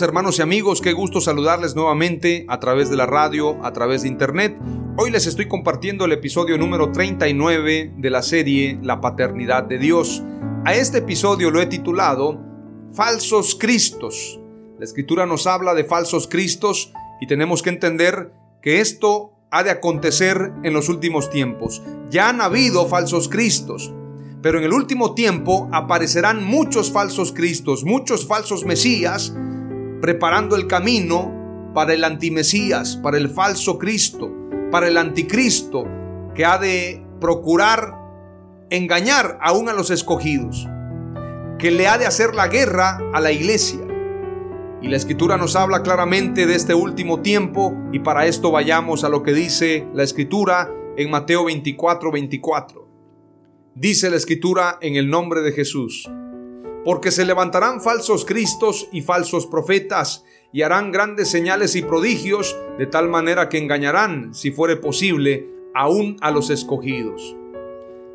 [0.00, 4.08] Hermanos y amigos, qué gusto saludarles nuevamente a través de la radio, a través de
[4.08, 4.56] internet.
[4.96, 10.22] Hoy les estoy compartiendo el episodio número 39 de la serie La Paternidad de Dios.
[10.64, 12.40] A este episodio lo he titulado
[12.92, 14.40] Falsos Cristos.
[14.78, 19.70] La escritura nos habla de falsos Cristos y tenemos que entender que esto ha de
[19.70, 21.82] acontecer en los últimos tiempos.
[22.08, 23.92] Ya han habido falsos Cristos,
[24.40, 29.34] pero en el último tiempo aparecerán muchos falsos Cristos, muchos falsos Mesías,
[30.02, 34.30] preparando el camino para el antimesías, para el falso Cristo,
[34.72, 35.84] para el anticristo
[36.34, 37.94] que ha de procurar
[38.68, 40.68] engañar aún a los escogidos,
[41.56, 43.78] que le ha de hacer la guerra a la iglesia.
[44.82, 49.08] Y la escritura nos habla claramente de este último tiempo y para esto vayamos a
[49.08, 52.88] lo que dice la escritura en Mateo 24, 24.
[53.76, 56.10] Dice la escritura en el nombre de Jesús
[56.84, 62.86] porque se levantarán falsos cristos y falsos profetas, y harán grandes señales y prodigios, de
[62.86, 67.36] tal manera que engañarán, si fuere posible, aún a los escogidos.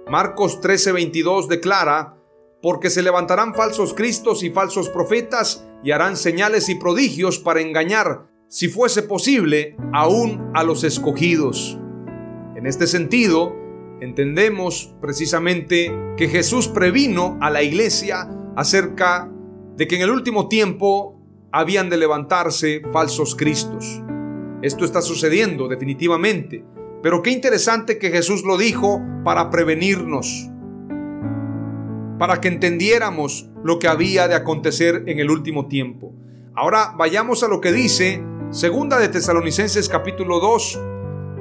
[0.07, 2.17] Marcos 13:22 declara,
[2.61, 8.27] porque se levantarán falsos cristos y falsos profetas, y harán señales y prodigios para engañar,
[8.47, 11.77] si fuese posible, aún a los escogidos.
[12.55, 13.55] En este sentido,
[14.01, 19.31] entendemos precisamente que Jesús previno a la iglesia acerca
[19.75, 21.15] de que en el último tiempo
[21.51, 24.01] habían de levantarse falsos cristos.
[24.63, 26.65] Esto está sucediendo definitivamente,
[27.03, 30.49] pero qué interesante que Jesús lo dijo para prevenirnos,
[32.17, 36.15] para que entendiéramos lo que había de acontecer en el último tiempo.
[36.55, 40.81] Ahora vayamos a lo que dice Segunda de Tesalonicenses capítulo 2,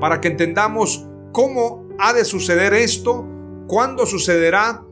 [0.00, 3.26] para que entendamos cómo ha de suceder esto,
[3.68, 4.84] cuándo sucederá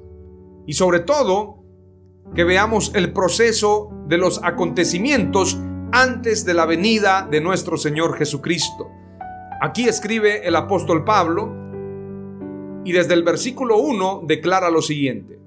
[0.67, 1.64] y sobre todo
[2.35, 5.59] que veamos el proceso de los acontecimientos
[5.93, 8.89] antes de la venida de nuestro Señor Jesucristo.
[9.61, 11.55] Aquí escribe el apóstol Pablo
[12.85, 15.39] y desde el versículo 1 declara lo siguiente.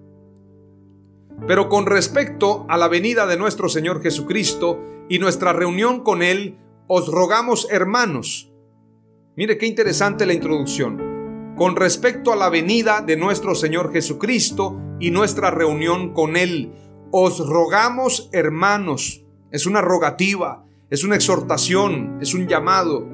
[1.45, 6.57] Pero con respecto a la venida de nuestro Señor Jesucristo y nuestra reunión con Él,
[6.87, 8.51] os rogamos hermanos.
[9.35, 11.06] Mire qué interesante la introducción.
[11.57, 16.72] Con respecto a la venida de nuestro Señor Jesucristo y nuestra reunión con Él.
[17.09, 23.07] Os rogamos, hermanos, es una rogativa, es una exhortación, es un llamado,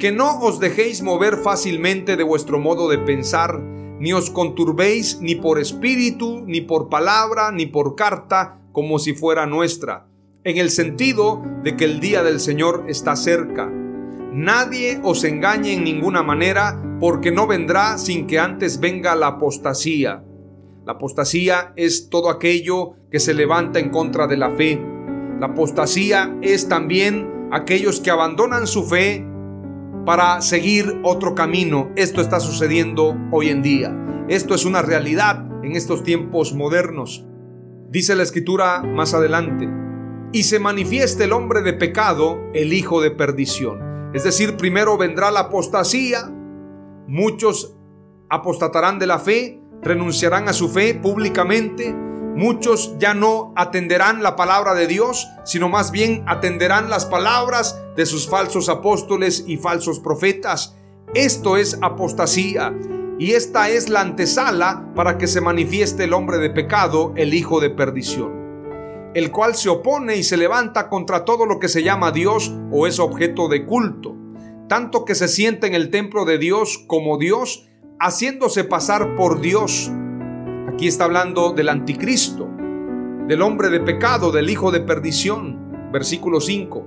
[0.00, 3.60] que no os dejéis mover fácilmente de vuestro modo de pensar,
[4.00, 9.46] ni os conturbéis ni por espíritu, ni por palabra, ni por carta, como si fuera
[9.46, 10.08] nuestra,
[10.42, 13.70] en el sentido de que el día del Señor está cerca.
[14.40, 20.24] Nadie os engañe en ninguna manera, porque no vendrá sin que antes venga la apostasía
[20.90, 24.80] la apostasía es todo aquello que se levanta en contra de la fe.
[25.38, 29.24] La apostasía es también aquellos que abandonan su fe
[30.06, 31.92] para seguir otro camino.
[31.96, 33.94] Esto está sucediendo hoy en día.
[34.28, 37.26] Esto es una realidad en estos tiempos modernos.
[37.90, 39.68] Dice la escritura más adelante,
[40.32, 43.89] y se manifieste el hombre de pecado, el hijo de perdición.
[44.12, 46.28] Es decir, primero vendrá la apostasía,
[47.06, 47.76] muchos
[48.28, 54.74] apostatarán de la fe, renunciarán a su fe públicamente, muchos ya no atenderán la palabra
[54.74, 60.76] de Dios, sino más bien atenderán las palabras de sus falsos apóstoles y falsos profetas.
[61.14, 62.74] Esto es apostasía
[63.18, 67.60] y esta es la antesala para que se manifieste el hombre de pecado, el hijo
[67.60, 68.39] de perdición.
[69.14, 72.86] El cual se opone y se levanta contra todo lo que se llama Dios o
[72.86, 74.16] es objeto de culto,
[74.68, 77.68] tanto que se siente en el templo de Dios como Dios,
[77.98, 79.90] haciéndose pasar por Dios.
[80.72, 82.48] Aquí está hablando del anticristo,
[83.26, 85.90] del hombre de pecado, del hijo de perdición.
[85.92, 86.86] Versículo 5.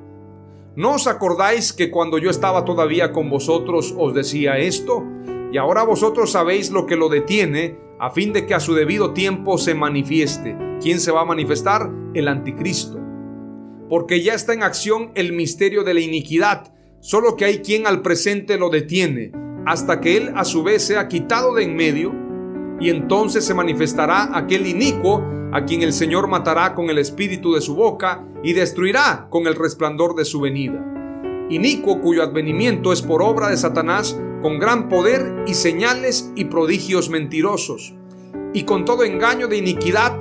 [0.75, 5.03] ¿No os acordáis que cuando yo estaba todavía con vosotros os decía esto?
[5.53, 9.13] Y ahora vosotros sabéis lo que lo detiene, a fin de que a su debido
[9.13, 10.57] tiempo se manifieste.
[10.81, 11.91] ¿Quién se va a manifestar?
[12.15, 12.99] El anticristo.
[13.87, 18.01] Porque ya está en acción el misterio de la iniquidad, solo que hay quien al
[18.01, 19.31] presente lo detiene,
[19.67, 22.11] hasta que él a su vez sea quitado de en medio,
[22.79, 27.61] y entonces se manifestará aquel inicuo a quien el Señor matará con el espíritu de
[27.61, 30.83] su boca y destruirá con el resplandor de su venida.
[31.51, 37.09] Inicuo cuyo advenimiento es por obra de Satanás, con gran poder y señales y prodigios
[37.09, 37.95] mentirosos,
[38.53, 40.19] y con todo engaño de iniquidad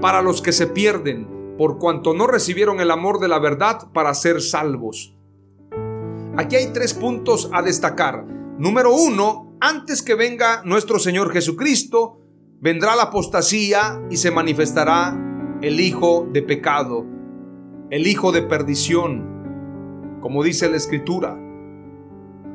[0.00, 4.14] para los que se pierden, por cuanto no recibieron el amor de la verdad para
[4.14, 5.14] ser salvos.
[6.38, 8.24] Aquí hay tres puntos a destacar.
[8.58, 12.18] Número uno, antes que venga nuestro Señor Jesucristo,
[12.60, 15.14] vendrá la apostasía y se manifestará
[15.60, 17.04] el hijo de pecado,
[17.90, 21.45] el hijo de perdición, como dice la escritura.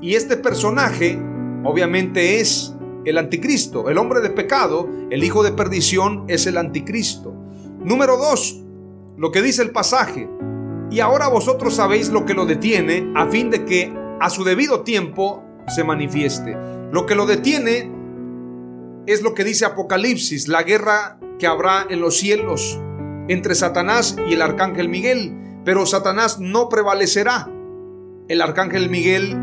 [0.02, 1.20] Y este personaje
[1.64, 2.76] obviamente es
[3.06, 7.34] el anticristo, el hombre de pecado, el hijo de perdición es el anticristo.
[7.84, 8.62] Número dos,
[9.18, 10.28] lo que dice el pasaje.
[10.90, 14.82] Y ahora vosotros sabéis lo que lo detiene a fin de que a su debido
[14.82, 16.58] tiempo se manifieste.
[16.92, 17.92] Lo que lo detiene
[19.06, 22.80] es lo que dice Apocalipsis, la guerra que habrá en los cielos
[23.28, 25.38] entre Satanás y el arcángel Miguel.
[25.64, 27.50] Pero Satanás no prevalecerá.
[28.28, 29.38] El arcángel Miguel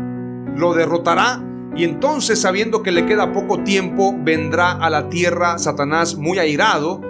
[0.55, 1.43] lo derrotará
[1.75, 7.01] y entonces sabiendo que le queda poco tiempo vendrá a la tierra Satanás muy airado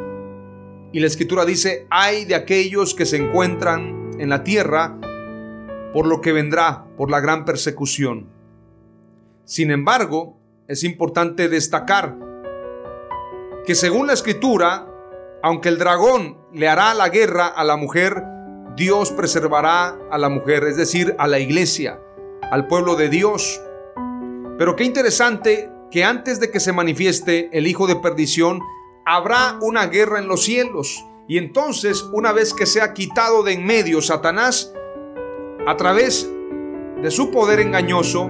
[0.92, 4.98] y la escritura dice hay de aquellos que se encuentran en la tierra
[5.94, 8.28] por lo que vendrá por la gran persecución.
[9.46, 10.38] Sin embargo,
[10.68, 12.16] es importante destacar
[13.66, 14.88] que según la escritura,
[15.42, 18.24] aunque el dragón le hará la guerra a la mujer,
[18.76, 22.00] Dios preservará a la mujer, es decir, a la iglesia
[22.52, 23.62] al pueblo de Dios.
[24.58, 28.62] Pero qué interesante que antes de que se manifieste el Hijo de perdición,
[29.06, 31.06] habrá una guerra en los cielos.
[31.28, 34.74] Y entonces, una vez que sea quitado de en medio Satanás,
[35.68, 36.30] a través
[37.02, 38.30] de su poder engañoso,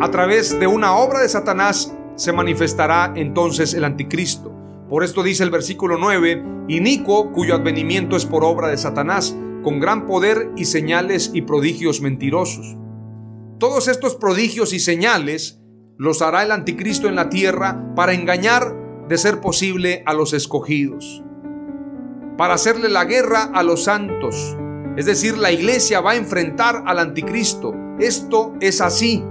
[0.00, 4.52] a través de una obra de Satanás, se manifestará entonces el anticristo.
[4.88, 9.36] Por esto dice el versículo 9, inicuo cuyo advenimiento es por obra de Satanás
[9.66, 12.76] con gran poder y señales y prodigios mentirosos.
[13.58, 15.60] Todos estos prodigios y señales
[15.98, 18.76] los hará el anticristo en la tierra para engañar,
[19.08, 21.24] de ser posible, a los escogidos,
[22.38, 24.56] para hacerle la guerra a los santos.
[24.96, 27.74] Es decir, la iglesia va a enfrentar al anticristo.
[27.98, 29.24] Esto es así.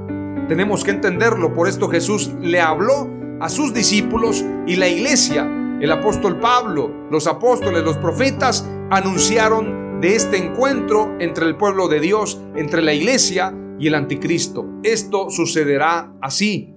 [0.50, 1.54] Tenemos que entenderlo.
[1.54, 3.10] Por esto Jesús le habló
[3.40, 5.50] a sus discípulos y la iglesia,
[5.80, 12.00] el apóstol Pablo, los apóstoles, los profetas, anunciaron de este encuentro entre el pueblo de
[12.00, 14.66] Dios, entre la iglesia y el anticristo.
[14.84, 16.74] Esto sucederá así.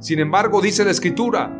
[0.00, 1.54] Sin embargo, dice la escritura,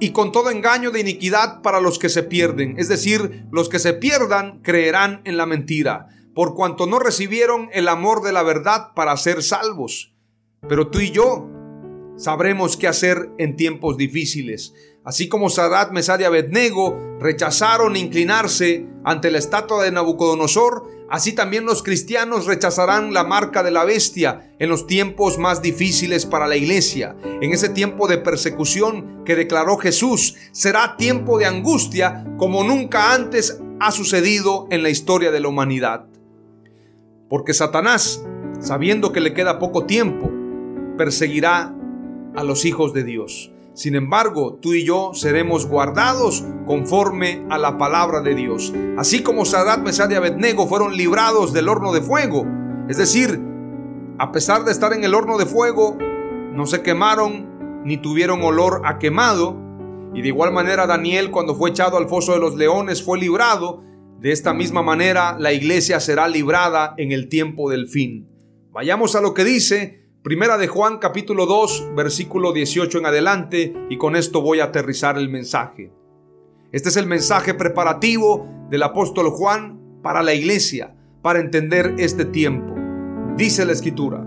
[0.00, 3.78] y con todo engaño de iniquidad para los que se pierden, es decir, los que
[3.78, 8.92] se pierdan creerán en la mentira, por cuanto no recibieron el amor de la verdad
[8.94, 10.14] para ser salvos.
[10.68, 11.48] Pero tú y yo
[12.16, 14.74] sabremos qué hacer en tiempos difíciles.
[15.04, 21.66] Así como Sadat, Mesad y Abednego rechazaron inclinarse ante la estatua de Nabucodonosor, así también
[21.66, 26.56] los cristianos rechazarán la marca de la bestia en los tiempos más difíciles para la
[26.56, 27.16] iglesia.
[27.22, 33.60] En ese tiempo de persecución que declaró Jesús, será tiempo de angustia como nunca antes
[33.80, 36.06] ha sucedido en la historia de la humanidad.
[37.28, 38.24] Porque Satanás,
[38.60, 40.30] sabiendo que le queda poco tiempo,
[40.96, 41.74] perseguirá
[42.34, 43.52] a los hijos de Dios.
[43.74, 48.72] Sin embargo, tú y yo seremos guardados conforme a la palabra de Dios.
[48.96, 52.46] Así como Sadat, Mesad y Abednego fueron librados del horno de fuego.
[52.88, 53.40] Es decir,
[54.18, 55.98] a pesar de estar en el horno de fuego,
[56.52, 59.58] no se quemaron ni tuvieron olor a quemado.
[60.14, 63.82] Y de igual manera Daniel cuando fue echado al foso de los leones fue librado.
[64.20, 68.28] De esta misma manera la iglesia será librada en el tiempo del fin.
[68.70, 73.98] Vayamos a lo que dice Primera de Juan capítulo 2 versículo 18 en adelante y
[73.98, 75.92] con esto voy a aterrizar el mensaje.
[76.72, 82.74] Este es el mensaje preparativo del apóstol Juan para la iglesia, para entender este tiempo.
[83.36, 84.26] Dice la escritura,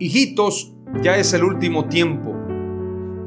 [0.00, 2.34] Hijitos, ya es el último tiempo,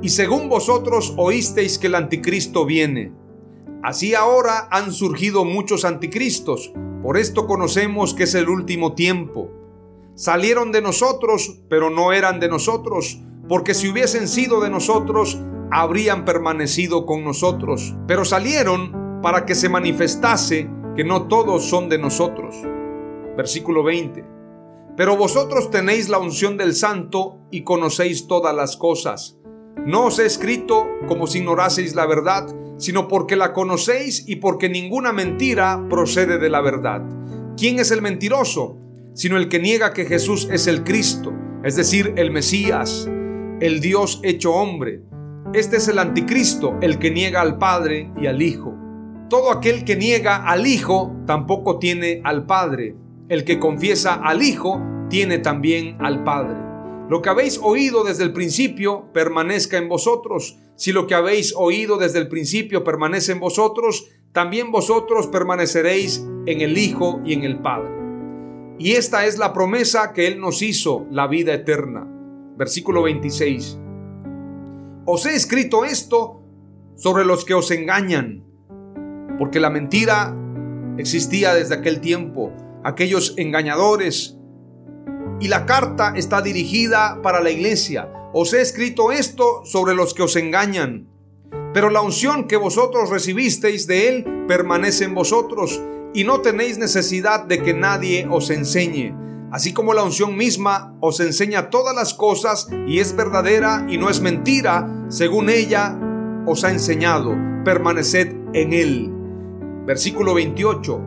[0.02, 3.14] y según vosotros oísteis que el anticristo viene,
[3.84, 6.74] Así ahora han surgido muchos anticristos.
[7.02, 9.57] Por esto conocemos que es el último tiempo.
[10.18, 16.26] Salieron de nosotros, pero no eran de nosotros, porque si hubiesen sido de nosotros, habrían
[16.26, 17.94] permanecido con nosotros.
[18.08, 22.56] Pero salieron para que se manifestase que no todos son de nosotros.
[23.38, 24.26] Versículo 20.
[24.98, 29.38] Pero vosotros tenéis la unción del Santo y conocéis todas las cosas.
[29.86, 32.48] No os he escrito como si ignoraseis la verdad,
[32.80, 37.04] sino porque la conocéis y porque ninguna mentira procede de la verdad.
[37.56, 38.80] ¿Quién es el mentiroso?
[39.18, 41.34] Sino el que niega que Jesús es el Cristo,
[41.64, 43.10] es decir, el Mesías,
[43.60, 45.02] el Dios hecho hombre.
[45.56, 48.76] Este es el anticristo, el que niega al Padre y al Hijo.
[49.28, 52.96] Todo aquel que niega al Hijo tampoco tiene al Padre.
[53.28, 56.60] El que confiesa al Hijo tiene también al Padre.
[57.10, 60.60] Lo que habéis oído desde el principio permanezca en vosotros.
[60.76, 66.62] Si lo que habéis oído desde el principio permanece en vosotros, también vosotros permaneceréis en
[66.62, 67.97] el Hijo y en el Padre.
[68.80, 72.08] Y esta es la promesa que Él nos hizo, la vida eterna.
[72.58, 73.80] Versículo 26.
[75.06, 76.44] Os he escrito esto
[76.96, 78.44] sobre los que os engañan,
[79.40, 80.36] porque la mentira
[80.98, 82.54] existía desde aquel tiempo
[82.84, 84.38] aquellos engañadores.
[85.40, 88.12] Y la carta está dirigida para la iglesia.
[88.34, 91.08] Os he escrito esto sobre los que os engañan.
[91.74, 95.82] Pero la unción que vosotros recibisteis de Él permanece en vosotros
[96.14, 99.16] y no tenéis necesidad de que nadie os enseñe.
[99.52, 104.10] Así como la unción misma os enseña todas las cosas y es verdadera y no
[104.10, 105.98] es mentira, según ella
[106.46, 109.12] os ha enseñado, permaneced en Él.
[109.86, 111.02] Versículo 28.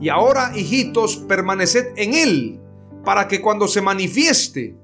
[0.00, 2.60] Y ahora, hijitos, permaneced en Él,
[3.04, 4.76] para que cuando se manifieste,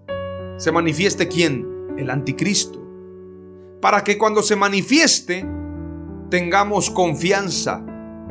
[0.59, 1.67] se manifieste quién?
[1.97, 2.85] El anticristo.
[3.81, 5.47] Para que cuando se manifieste,
[6.31, 7.85] tengamos confianza.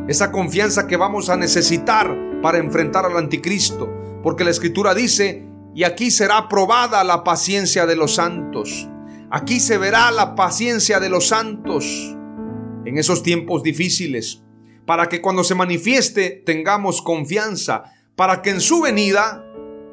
[0.08, 3.92] Esa confianza que vamos a necesitar para enfrentar al anticristo.
[4.24, 8.90] Porque la escritura dice, y aquí será probada la paciencia de los santos.
[9.30, 11.86] Aquí se verá la paciencia de los santos
[12.86, 14.44] en esos tiempos difíciles
[14.88, 17.84] para que cuando se manifieste tengamos confianza,
[18.16, 19.44] para que en su venida,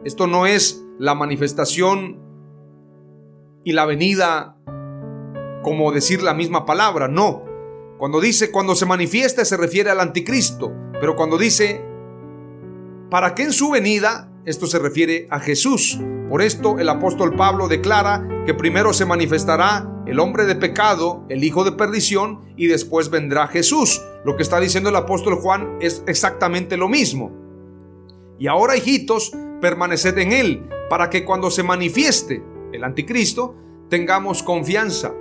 [0.04, 2.23] esto no es la manifestación
[3.64, 4.56] y la venida
[5.62, 7.43] como decir la misma palabra, no.
[7.98, 11.82] Cuando dice cuando se manifieste se refiere al anticristo, pero cuando dice
[13.10, 16.00] para que en su venida, esto se refiere a Jesús.
[16.28, 21.44] Por esto el apóstol Pablo declara que primero se manifestará el hombre de pecado, el
[21.44, 24.02] hijo de perdición, y después vendrá Jesús.
[24.24, 27.30] Lo que está diciendo el apóstol Juan es exactamente lo mismo.
[28.38, 33.54] Y ahora, hijitos, permaneced en él, para que cuando se manifieste el anticristo,
[33.88, 35.14] tengamos confianza,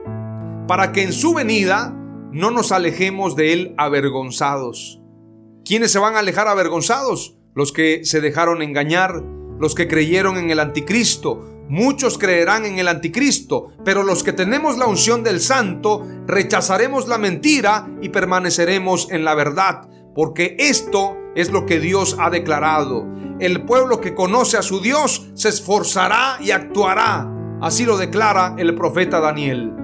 [0.67, 1.95] para que en su venida
[2.33, 5.01] no nos alejemos de él avergonzados.
[5.63, 7.37] ¿Quiénes se van a alejar avergonzados?
[7.55, 9.23] Los que se dejaron engañar,
[9.59, 14.77] los que creyeron en el anticristo, Muchos creerán en el anticristo, pero los que tenemos
[14.77, 21.51] la unción del santo rechazaremos la mentira y permaneceremos en la verdad, porque esto es
[21.51, 23.07] lo que Dios ha declarado.
[23.39, 27.29] El pueblo que conoce a su Dios se esforzará y actuará.
[27.61, 29.82] Así lo declara el profeta Daniel.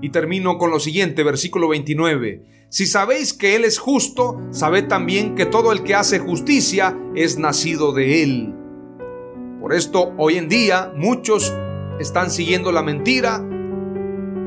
[0.00, 2.42] Y termino con lo siguiente, versículo 29.
[2.68, 7.38] Si sabéis que Él es justo, sabed también que todo el que hace justicia es
[7.38, 8.54] nacido de Él.
[9.60, 11.52] Por esto hoy en día muchos
[11.98, 13.44] están siguiendo la mentira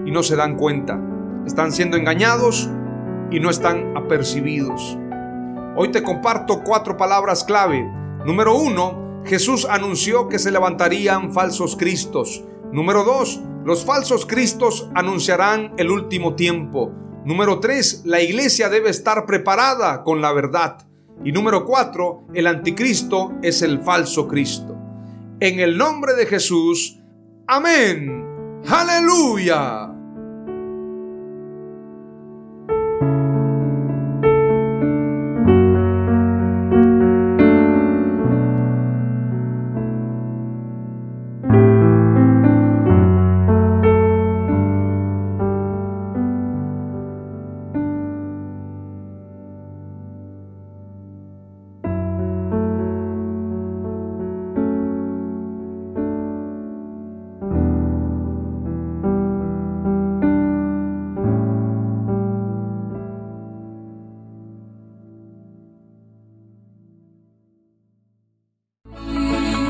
[0.05, 0.99] y no se dan cuenta.
[1.45, 2.69] Están siendo engañados
[3.29, 4.97] y no están apercibidos.
[5.75, 7.83] Hoy te comparto cuatro palabras clave.
[8.25, 12.43] Número uno, Jesús anunció que se levantarían falsos cristos.
[12.71, 16.91] Número dos, los falsos cristos anunciarán el último tiempo.
[17.25, 20.85] Número tres, la iglesia debe estar preparada con la verdad.
[21.23, 24.77] Y número cuatro, el anticristo es el falso Cristo.
[25.39, 26.99] En el nombre de Jesús.
[27.47, 28.61] Amén.
[28.67, 29.92] Aleluya.